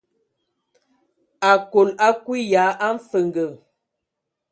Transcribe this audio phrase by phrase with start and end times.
[1.51, 3.45] Akol akui ya a mfənge.